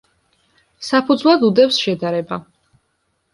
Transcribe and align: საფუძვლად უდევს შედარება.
საფუძვლად 0.87 1.45
უდევს 1.49 1.77
შედარება. 1.83 2.41